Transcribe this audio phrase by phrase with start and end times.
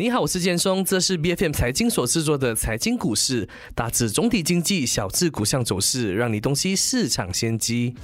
[0.00, 7.94] 你好，我是建松，这是 B F M 财经所制作的财经股市，大致总体经济，小至股项走势，让你洞悉市场先机。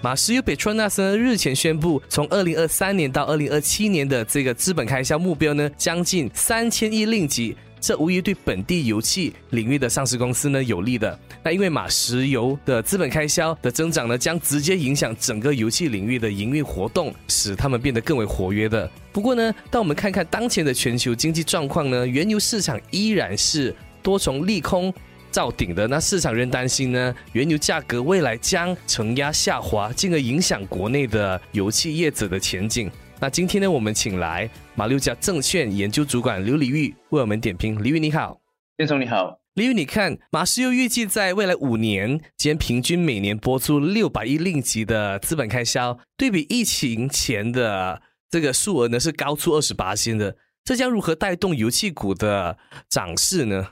[0.00, 7.56] 马石油 Petronas 日前宣布，从二零二三年到二零二七年的这个资本开销目标呢，将近三千亿令吉。
[7.80, 11.18] 这无疑对本地油气领域的上市公司呢有利的。
[11.42, 18.88] 那因为马石油的资本开销的增长呢，将直接影响整个油气领域的营运活动，使他们变得更为活跃的。
[19.12, 24.94] 不过呢，当我们看看当前的全球经济状况呢，原油市场依然是多重利空。
[25.30, 32.90] 造顶的那市场仍担心呢，原油价格未来将承压下滑，进而影响国内的油气业者的前景。
[33.20, 37.82] 那今天呢，我们请来马六甲证券研究主管刘礼玉为我们点评。
[37.82, 38.40] 李玉你好，
[38.76, 39.38] 先生你好。
[39.54, 52.56] 李玉，你看马石油预计在未来五年间平均每年拨出六百亿令吉的资本开销，对比疫情前的这个数额呢是高出二十八千的，这将如何带动油气股的
[52.88, 53.70] 涨势呢？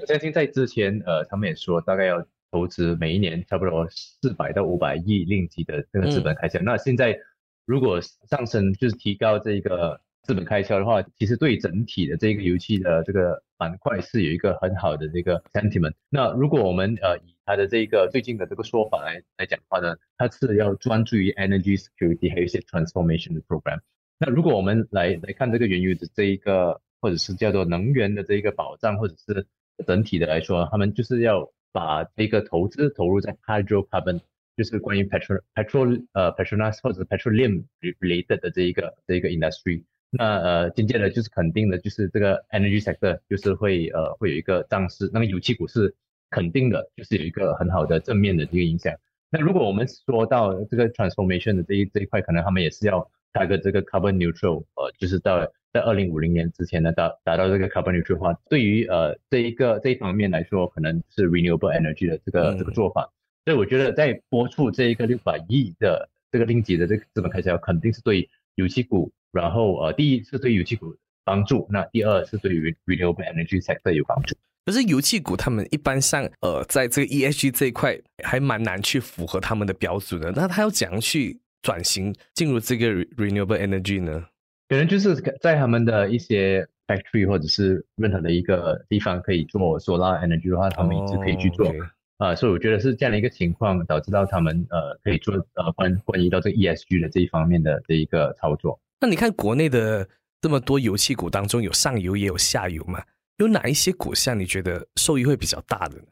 [0.00, 6.60] 我相信在之前，呃，他们也说大概要投资每一年差不多四百到五百亿令吉的这个资本开销。
[6.60, 7.18] 那现在
[7.64, 15.94] 如果上升，就是提高这个资本开销的话，其实对整体的这个油气的这个板块是有一个很好的这个 sentiment。
[16.10, 23.80] 那如果我们呃以他的这个最近的这个说法来来讲的话呢，它是要专注于 energy security，还有一些 transformation 的 program。
[24.18, 29.46] 那如果我们来来看这个原油的这一个，或者是叫做能源的这一个保障，或者是
[29.84, 34.20] 整体的来说，他们就是要把这个投资投入在 hydrocarbon，
[34.56, 39.82] 就是关于 petrol petrol 呃 petronas 或者 petroleum related 的这一个这一个 industry。
[40.10, 45.10] 那呃渐渐的，就是肯定的，就是这个 energy sector 就是会呃会有一个涨势。
[45.12, 45.94] 那个油气股是
[46.30, 48.94] 肯定的，就是有一个很好的正面的这个影响。
[49.28, 55.46] 那如果我们说到这个 transformation 的这一这一块，可能他们也是要开个这个 carbon neutral，呃，就是到。
[55.72, 63.12] 在二零五零年之前呢，达达到这个 carbon neutral 化，对于呃这一个这一方面来说，可能是 renewable energy 的这个这个做法。
[63.44, 74.34] 所以我觉得在拨出这一个六百亿的这个令吉的这个资本开销，肯定是对油气股，然后呃第一是对油气股帮助，那第二是对于 renewable energy sector 有帮助。
[74.64, 84.26] 可是油气股他们一般上呃在这个 ESG 这一块还蛮难去符合他们的标准的，那他要怎样去转型进入这个 renewable energy 呢？
[84.68, 91.72] 可能就是在他们的一些 factory 或者是任何的一个地方可以做 solar energy 的话，他们一直可以去做
[92.18, 98.80] 啊，所以我觉得是这样的一个情况导致到他们呃可以做呃关关于到这个 ESG 的这一方面的这一个操作。
[99.00, 100.08] 那你看国内的
[100.40, 103.02] 这么多油气股当中，有上游也有下游嘛？
[103.36, 106.04] 有哪一些股项你觉得受益会比较大的呢？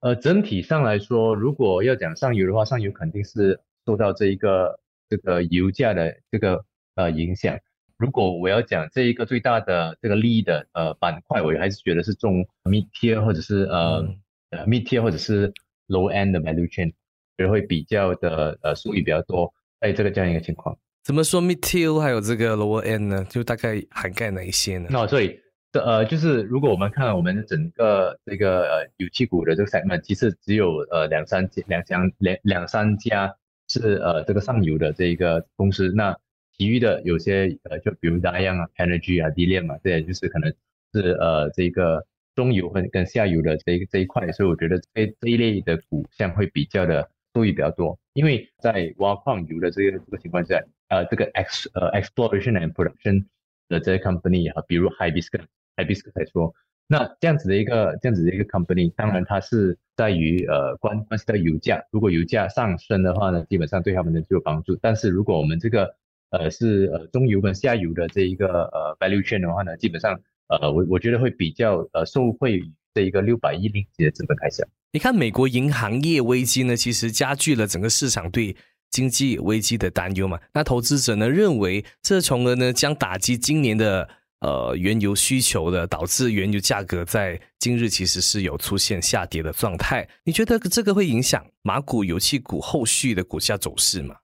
[0.00, 4.78] 呃，整体上来说，如果要讲上游的话，上游肯定是受到这一个
[5.16, 6.64] 这个油价的这个
[6.96, 7.56] 呃影响。
[7.96, 14.04] 如果我要讲这一个最大的这个利益的呃板块，我还是觉得是中 mid tier 或者是呃
[14.50, 15.52] 呃 mid tier 或者是
[15.86, 16.90] low end 的 value chain，
[17.36, 19.52] 觉得会比较的呃收益比较多。
[19.78, 20.76] 哎，这个这样一个情况。
[21.04, 23.24] 怎么说 mid tier 还有这个 lower end 呢？
[23.30, 24.88] 就大概涵盖哪一些呢？
[24.90, 25.38] 那所以
[25.70, 33.36] 这呃就是如果我们看我们整个这个呃油气股的这个 segment，其实只有呃两三家两家两两三家
[33.80, 35.92] 是呃这个上游的这一个公司。
[35.94, 36.16] 那
[36.56, 40.54] 其余的有些呃，就比如大样啊，energy 啊，低链嘛，这也就是可能
[40.92, 53.24] 是呃这个中游和跟下游的这一这一块，所以我觉得这这一类的股项会比较的收益比较多，因为在挖矿油的这个这个情况下，呃，这个 ex 呃 exploration and production
[53.68, 56.54] 的这些 company 啊，比如 hibiscus，hibiscus 来说，
[56.86, 65.94] 那这样子的一个这样子的一个 company，当然它是在于呃关关系到油价，如果油价上升的话呢，基本上对他们呢就有帮助，但是如果我们这个
[66.30, 74.64] 呃，是呃中游跟下游的这一个呃 value chain 的话呢，基本上呃我我觉得会比较呃受惠于这一个六百亿令吉的资本开销。
[74.92, 78.54] 你看美国银行业危机呢，其实加剧了整个市场对
[78.90, 80.38] 经济危机的担忧嘛。
[80.52, 84.08] 那投资者呢认为，这从而呢将打击今年的
[84.44, 90.06] 呃原油需求的，导致原油价格在今日其实是有出现下跌的状态。
[90.22, 94.14] 你觉得这个会影响马股油气股后续的股价走势吗？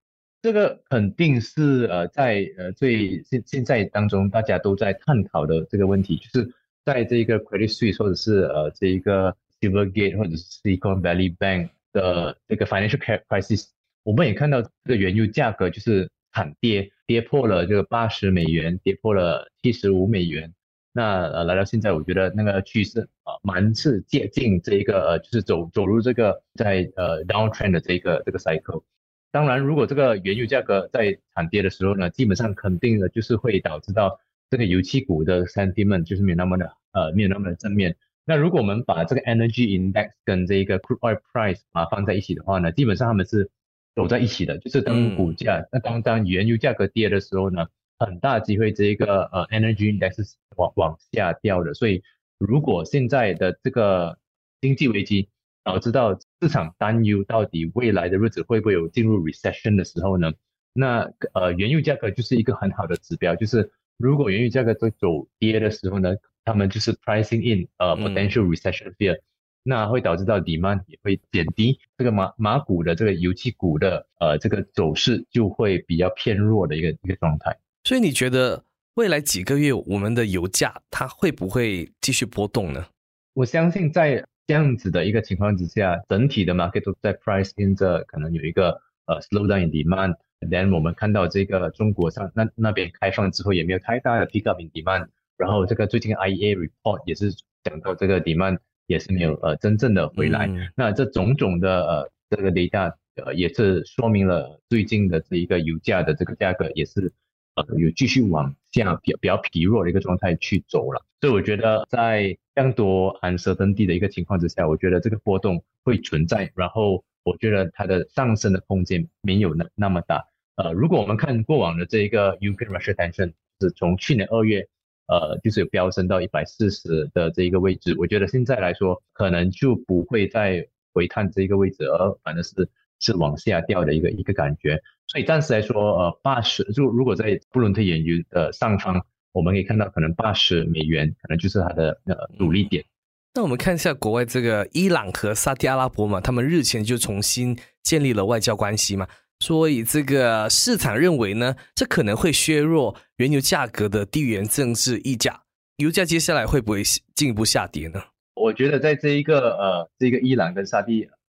[0.43, 6.53] 这个肯定是呃，在呃最现现在当中，大家都在探讨的这个问题，就是
[6.85, 13.67] 在这个 Credit Suisse 或者是呃这一个 Silvergate 或者是 Silicon Valley Bank 的这个 financial crisis，
[14.03, 20.55] 我们也看到这个原油价格就是惨跌，跌破了这个八十美元，跌破了七十五美元，
[20.93, 28.85] 那呃来到现在，我觉得那个趋势啊蛮是接近这一个呃就是走走入这个在呃 downtrend 的这个这个 cycle。
[29.33, 37.97] 当然，如果这个原油价格在惨跌的时候呢，基本上肯定的就是会导致到这个油气股的 sentiment 就是没有那么的呃没有那么的正面。
[38.25, 43.51] 那如果我们把这个 energy index 跟这一个 crude oil price 啊放在一起的话呢，基本上他们是
[43.95, 44.59] 走在一起的。
[44.59, 47.67] 就是当股价那当当原油价格跌的时候呢，
[47.99, 51.75] 很大机会这一个呃 energy index 是往往下掉的。
[51.75, 52.03] 所以
[52.39, 54.19] 如果现在的这个
[54.61, 55.29] 经济危机，
[55.63, 60.33] 导致到市场担忧到底未来的日子会不会有进入 recession 的时候呢？
[60.73, 66.15] 那呃原油价格就是一个很好的指标，就是如果原油价格在走跌的时候呢，
[66.45, 69.21] 他们就是 pricing in 呃 potential recession fear，
[69.63, 77.59] 那会导致到 demand 也会减低，这个马马股的这个油气股的呃这个走势就会比较偏弱的一个一个状态。
[77.85, 78.65] 所以你觉得
[78.95, 82.87] 未来几个月我们的油价它会不会继续波动呢？
[83.35, 90.17] 我相信在这样子的一个情况之下，整体的 market 都在 price in 着可能有一个呃 slow down in demand。
[90.41, 95.09] Then 我们看到这个中国上那那边开放之后也没有太大的 pick up in demand。
[95.37, 98.59] 然后这个最近 IEA report 也是讲到这个 demand
[98.91, 100.51] 也是没有呃真正的回来。
[100.75, 107.13] 那这种种的呃这个 data 呃也是说明了最近的这一个油价的这个价格也是
[107.55, 111.05] 呃有继续往下比比较疲弱的一个状态去走了。
[111.21, 120.25] 所以我觉得在更多 uncertainty 的一个情况之下，我觉得这个波动会存在，然后我觉得它的上升的空间没有那那么大。
[120.57, 124.67] 呃，如果我们看过往的这一个 Ukraine Russia tension 是从去年二月，
[125.11, 130.65] 呃，就是有飙升到一百四十的这一个位置，我觉得现在来说可能就不会再
[130.95, 132.69] 回探这一个位置，而反正是
[133.01, 134.81] 是往下掉的一个一个感觉。
[135.09, 139.05] 所以暂时来说，呃，八十就如果在布伦特原油的上方。
[139.33, 142.85] 我们可以看到，可能八十美元可能就是它的呃阻力点。
[143.33, 149.07] 那我们看一下国外这个伊朗和沙特阿拉伯嘛，他们日前就重新建立了外交关系嘛，
[149.41, 155.43] 所以这个市场认为呢，这可能会削弱原油价格的地缘政治溢价，
[155.79, 156.83] 油价接下来会不会
[157.15, 158.01] 进一步下跌呢？
[158.35, 160.89] 我觉得在这一个呃这个伊朗跟沙特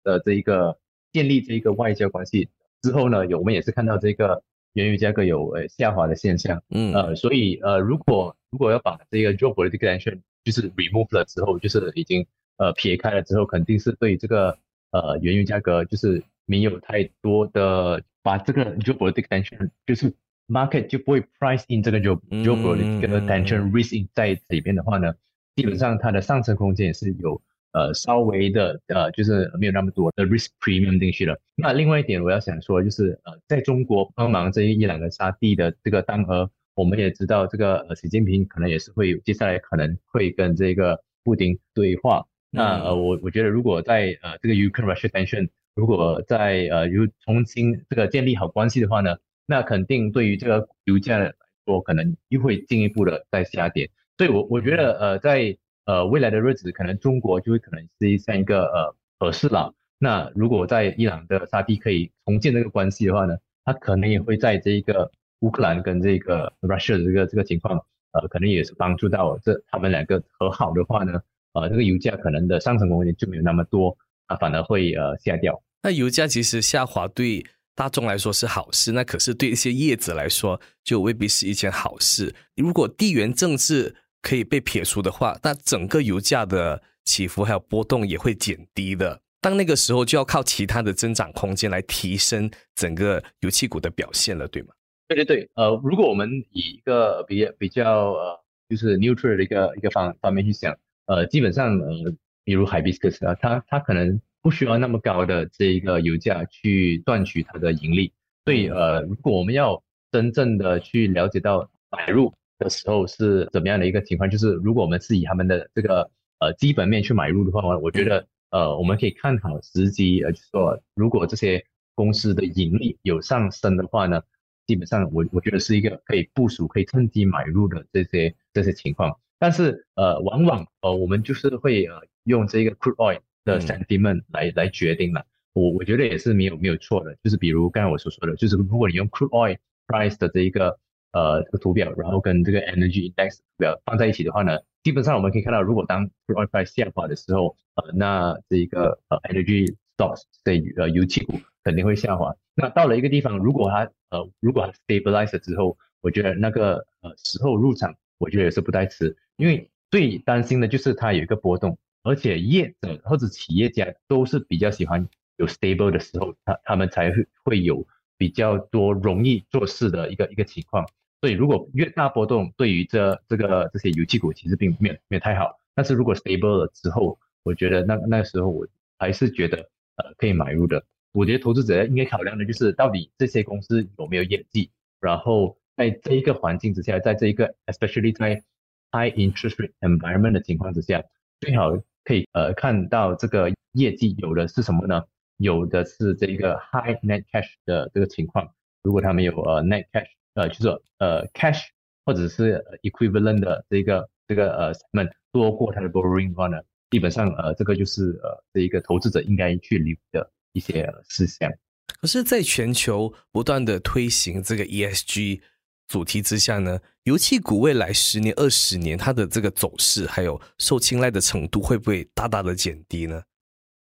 [0.03, 0.77] 的这一个
[1.11, 2.47] 建立这一个外交关系
[2.81, 4.41] 之后呢，有我们也是看到这个。
[4.75, 14.57] 原油价格有呃下滑的现象，嗯呃，所以呃如果如果要把这个 geopolitical tension 就是 remove 了之后，就是已经呃撇开了之后，肯定是对这个
[14.91, 20.13] 呃原油价格就是没有太多的把这个 geopolitical tension 就是
[20.47, 25.13] market 就不会 price in 这个 geopolitical tension risk in 在里面的话呢，
[25.56, 27.42] 基本上它的上升空间也是有。
[27.77, 31.38] 呃，稍微的呃，就是没有那么多的 risk premium 进去了。
[31.56, 42.25] 那另外一点，我要想说，就是呃，在中国帮忙这一两个沙地的这个单额，我们也知道，这个呃，习近平可能也是会接下来可能会跟这个布丁对话。
[42.50, 51.33] 那呃，我我觉得，如果在呃这个 Ukraine Russia tension 如果在呃如重新这个建立好关系的话呢，那肯定对于这个油价来
[51.66, 53.89] 说，可能又会进一步的再下跌。
[54.18, 59.74] 所以我我觉得呃在呃，未来的日子可能中国就会可能是像一个呃合适了。
[60.00, 65.12] 那如果在伊朗的沙地可以重建这个关系的话呢，他可能也会在这一个
[65.42, 71.22] 乌克兰跟这个 Russia 的这个这个情况，呃，可能也是帮助到这他们两个和好的话呢，
[71.54, 73.96] 呃，这个油价可能的上升空间就没有那么多，
[74.27, 75.62] 啊，反而会呃下掉。
[75.84, 82.34] 那油价其实下滑对大众来说是好事，那可是对一些业者来说就未必是一件好事。
[82.55, 89.22] 如果地缘政治，可以被撇除的话，那整个油价的起伏还有波动也会减低的。
[89.39, 94.70] 当那个时候就要靠其他的增长空间来提升整个油气股的表现了，对吗？
[95.08, 102.12] 对对对，呃，如果我们以一个比比较呃，就是 neutral 的一个一个方方面去想，呃，基本上呃，
[102.45, 108.13] 比如海比斯克斯啊，它它可能不需要那么高的这一个油价去赚取它的盈利。
[108.45, 109.83] 所以呃，如果我们要
[110.13, 112.33] 真正的去了解到买入。
[112.57, 114.29] 的时候是怎么样的一个情况？
[114.29, 116.09] 就是如果我们是以他们的这个
[116.39, 124.21] 呃基本面去买入的话，我觉得呃我们可以看好时机，呃就是说如果这些公司的盈利有上升的话呢，
[124.67, 129.19] 基本上我我觉得是一个可以部署、可以趁机买入的这些这些情况。
[129.38, 135.25] 但是呃往往呃我们就是会呃用这个 crude oil 的 sentiment 来来决定了。
[135.54, 137.15] 我我觉得也是没有没有错的。
[137.24, 140.77] 就是比如刚才我所说的，就是如果你用 crude oil price 的这一个
[141.12, 152.36] 呃，这个图表，然后跟这个 energy index 图表放在一起的话呢，基本上我们可以看到，如果当 crude oil price 下滑的时候，呃，那这一个呃 energy stocks 的呃油气股肯定会下滑。
[152.54, 159.15] 那到了一个地方，如果它呃如果它 stabilize 之后，我觉得那个呃时候入场，我觉得也是不太迟。
[159.38, 167.86] 因为最担心的就是它有一个波动，而且业者或者企业家都是比较喜欢有 stable 的时候，他他们才会会有
[168.18, 170.88] 比较多容易做事的一个一个情况。
[171.22, 175.58] 所以如果越大波动，对于这这个这些油气股其实并没有没有太好。
[175.74, 179.58] 但是如果 stable 了之后，我觉得那那个时候我还是觉得
[179.96, 180.86] 呃可以买入的。
[181.12, 188.44] 我觉得投资者应该考量的就是到底这些公司有没有业绩，然后在这一个环境之下，在这一个 especially 在
[188.92, 191.04] high interest rate environment 的情况之下，
[191.39, 191.72] 最好
[192.04, 195.04] 可以呃看到这个业绩有的是什么呢？
[195.38, 198.54] 有的是这一个 high net cash 的这个情况。
[198.84, 200.68] 如果他们有呃 net cash，呃就是
[201.00, 201.63] 呃 cash
[202.06, 210.32] 或者是 equivalent 的这个这个呃 segment 多过它的 borrowing 的话呢，基本上呃这个就是呃这一个投资者应该去留意的。
[210.56, 211.51] 一些事项，
[212.00, 215.42] 可是，在全球不断的推行这个 ESG
[215.88, 223.22] 主题之下呢，油气股未来十年、二十年它的这个走势还有受青睐的程度会不会大大的减低呢？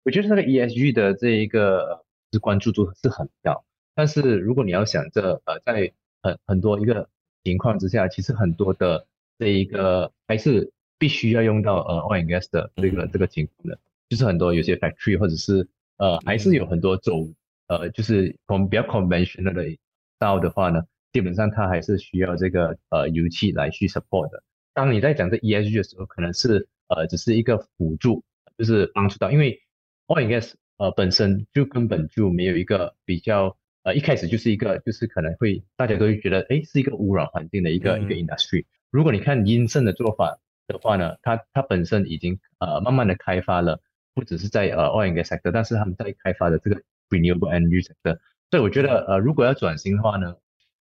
[0.04, 7.08] 我觉得那个 ESG 的这一个是关注度是很高，但是如果你要想这呃，在很很多一个
[7.44, 9.06] 情况之下，其实很多的
[9.38, 15.68] 这一个还是必须要用到呃 oil and gas 的这个这个情况的，就是很多有些 factory 或者是
[15.98, 17.28] 呃，还是有很多走，
[17.68, 19.76] 呃，就是从比较 conventional 的
[20.18, 24.42] 道的话呢，基本上它还是需要这个呃油气来去 support 的。
[24.74, 28.24] 当你在讲这 ESG 的时候，可能是呃只是一个辅助，
[28.56, 29.60] 就是帮助到，因为
[30.06, 38.64] oil and gas 呃本身就根本就没有一个比较呃一开始就是一个就是可能会大家都会觉得哎是一个污染环境的一个一个 industry。
[38.90, 43.80] 如果你看阴盛的做法的话呢，它它本身已经呃慢慢的开发了。
[44.14, 48.18] 不只是在呃 oil and gas sector，但是他们在开发的这个 renewable energy sector，
[48.50, 50.36] 所以我觉得呃如果要转型的话呢，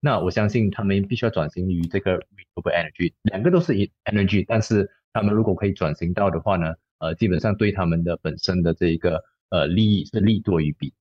[0.05, 3.73] 那我相信他们必须要转型于这个 renewable energy，两个都是
[4.05, 10.93] energy，但是他们如果可以转型到的话呢，呃基本上对他们的本身的这一个呃利益是利多于弊。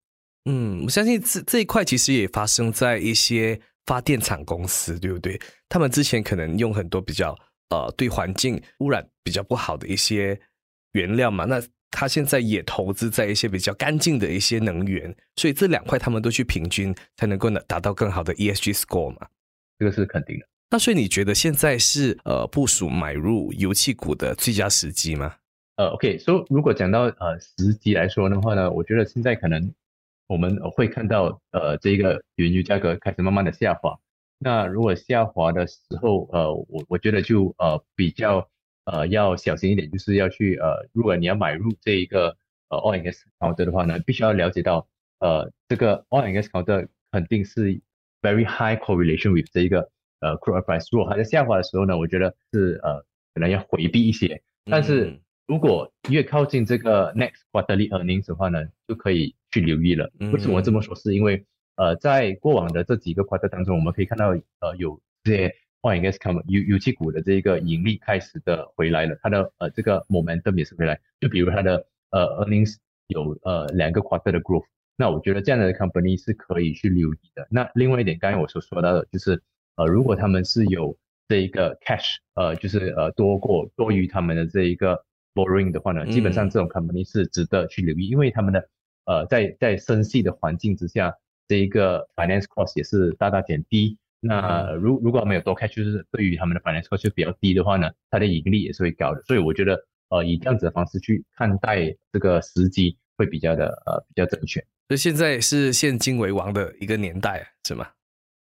[0.46, 5.38] 嗯，我相信这这一块其实也发生在一些发电厂公司，对不对？
[5.68, 7.36] 他们之前可能用很多比较
[7.72, 10.40] 呃对环境污染比较不好的一些
[10.94, 11.62] 原料嘛，那
[11.96, 19.28] 他现在也投资在一些比较干净的一些能源，所以这两块他们都去平均，才能够呢达到更好的 ESG score 嘛？
[19.78, 20.46] 这个是肯定的。
[20.72, 25.36] 那所以你觉得现在是呃部署买入油气股的最佳时机吗？
[25.76, 29.72] 呃，OK，所以如果讲到呃时机来说的话呢，我觉得现在可能
[30.26, 33.96] 我们会看到呃这个原油价格开始慢慢的下滑。
[34.40, 38.50] 那如果下滑的时候，呃，我我觉得就呃比较。
[38.86, 42.36] 呃，要小心一点，就是要去呃，如果你要买入这一个
[42.70, 44.88] 呃 oil and gas counter 的话呢，必须要了解到
[45.20, 47.80] 呃，这个 oil and gas counter 肯定是
[48.22, 50.88] very high correlation with 这一个呃 crude price。
[50.92, 53.00] 如果还在下滑的时候呢，我觉得是呃
[53.34, 54.42] 可能要回避一些。
[54.66, 60.12] 但是如果越靠近这个 next quarterly earnings 的话呢，就可以去留意了。
[60.34, 60.94] 为什么这么说？
[60.96, 61.46] 是因为
[61.78, 64.28] 呃，在过往的这几个 quarter 当中，我们可以看到
[64.60, 65.56] 呃有这些。
[65.84, 70.98] 换一个 come 油油气股的这个盈利开始的回来了，它的呃这个 momentum 也是回来。
[71.20, 74.64] 就比如它的呃 earnings 有呃两个 quarter 的 growth，
[74.96, 77.46] 那我觉得这样的 company 是可以去留意的。
[77.52, 79.44] 那另外一点，刚才我所说到的，就是
[79.76, 80.98] 呃如果他们是有
[81.28, 88.70] 这一个 cash，呃就是呃多过多于他们的这一个 borrowing 的话呢，基本上这种 company 是值得去留意，因为他们的
[89.04, 91.14] 呃在在升息的环境之下，
[91.46, 93.98] 这一个 finance cost 也是大大减低。
[94.24, 99.22] 那如如果没有多开，就是对于他们的 finance cost 比较低的话呢，它的盈利也是会高的。
[99.24, 99.78] 所以我觉得，
[100.10, 104.60] 呃，以这样子的方式去看待这个时机，会比较的呃比较正确。
[104.88, 107.88] 所以现在是现金为王的一个年代，是吗？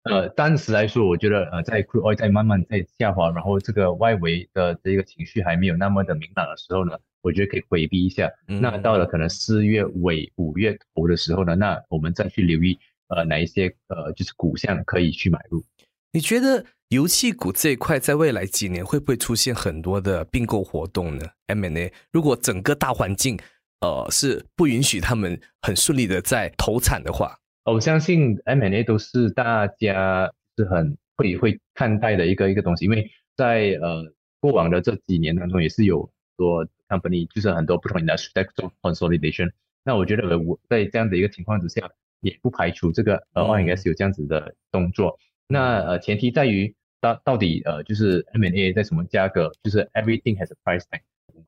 [0.05, 8.31] 呃，当时来说，我觉得呃，在 crude oil 在慢慢在下滑，然后这个外围的这个情绪还没有那么的明朗的时候呢，我觉得可以回避一下。
[8.47, 12.79] 那到了可能四月尾五月头的时候呢，那我们再去留意。
[13.09, 15.65] 呃，哪一些呃，就是股项可以去买入？
[16.13, 23.39] 你觉得油气股这一块在未来几年会不会出现很多的并购活动呢？M&A，如果整个大环境
[23.81, 34.05] 呃是不允许他们很顺利的在投产的话，我相信 M&A 都是大家是很会会看待的一个一个东西，因为在呃
[34.41, 39.51] 过往的这几年当中，也是有多 company 就是很多不同的在做 consolidation。
[39.85, 41.91] 那我觉得我在这样的一个情况之下。
[42.21, 45.19] 也不排除这个呃 o i s 有这样子的动作。
[45.49, 51.01] 那呃前提在于到到底呃就是 M&A 在什么价格，就是 everything has a price tag。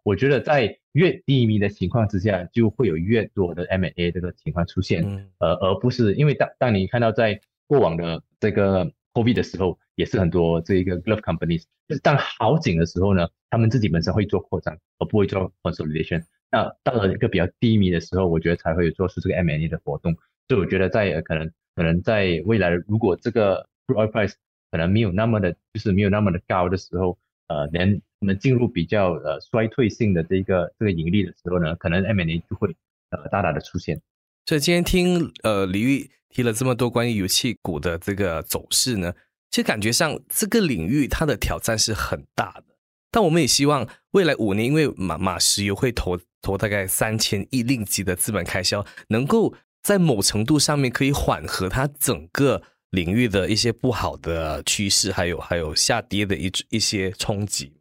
[0.05, 5.03] 我觉得在越低迷的情况之下，就会有越多的 M&A 这个情况出现，
[5.39, 16.23] 呃而不是因为当当你看到在过往的这个 COVID 的时候，也是很多这一个 glove companies，就是当好景的时候呢，他们自己本身会做扩张，而不会做 consolidation。
[16.51, 20.17] 那到了一个比较低迷的时候，我觉得才会做出这个 M&A 的活动。
[20.49, 24.33] 所以我觉得在可能可能在未来，如果这个 oil price
[24.71, 32.75] 可能没有那么的，就是没有那么的高的时候，呃，连我们进入比较呃衰退性的这个这个盈利的时候呢，可能 M&A 就会
[33.11, 34.01] 呃大大的出现。
[34.47, 39.13] 所以今天听呃李玉提了这么多关于油气股的这个走势呢，
[39.51, 42.65] 其实感觉上这个领域它的挑战是很大的。
[43.11, 57.73] 但我们也希望未来五年，因为马马石油会投投大概三千亿令吉的资本开销，能够在某程度上面可以缓和它整个领域的一些不好的趋势，还有还有下跌的一一些冲击。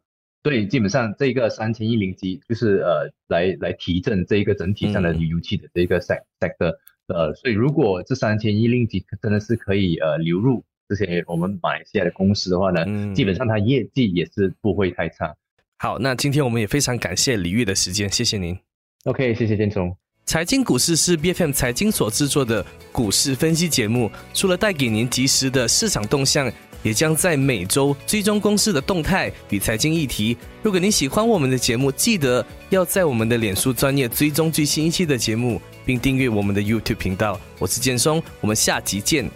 [0.44, 6.74] 所以，基本上这个三千亿零基就是呃，来来提振这一个整体上的旅游气的这个 sect sector，
[7.08, 15.34] 呃，所以如果这三千亿令基真的是可以呃流入这些我们马来西亚的公司的话呢，基本上它业绩也是不会太差。
[15.76, 18.56] 好，那今天我们也非常感谢李玉的时间，谢谢您。
[19.04, 19.94] OK，谢谢建聪。
[20.28, 26.52] 财经股市是 B F M 财经所制作的股市分析节目，除了带给您及时的市场动向。
[26.84, 30.36] 也将在每周追踪公司的动态与财经议题。
[30.62, 37.38] 如果您喜欢我们的节目，记得要在我们的脸书专业追踪最新一期的节目，并订阅我们的 YouTube 频道。
[37.58, 39.28] 我是建松，我们下集见。